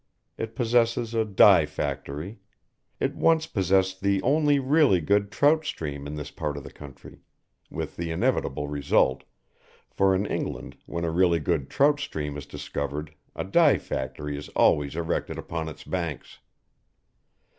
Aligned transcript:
It 0.35 0.55
possesses 0.55 1.13
a 1.13 1.23
dye 1.23 1.67
factory. 1.67 2.39
It 2.99 3.13
once 3.13 3.45
possessed 3.45 4.01
the 4.01 4.19
only 4.23 4.57
really 4.57 4.99
good 4.99 5.31
trout 5.31 5.63
stream 5.63 6.07
in 6.07 6.15
this 6.15 6.31
part 6.31 6.57
of 6.57 6.63
the 6.63 6.71
country, 6.71 7.19
with 7.69 7.97
the 7.97 8.09
inevitable 8.09 8.67
result, 8.67 9.25
for 9.91 10.15
in 10.15 10.25
England 10.25 10.75
when 10.87 11.05
a 11.05 11.11
really 11.11 11.39
good 11.39 11.69
trout 11.69 11.99
stream 11.99 12.35
is 12.35 12.47
discovered 12.47 13.13
a 13.35 13.43
dye 13.43 13.77
factory 13.77 14.35
is 14.35 14.49
always 14.55 14.95
erected 14.95 15.37
upon 15.37 15.69
its 15.69 15.83
banks. 15.83 16.39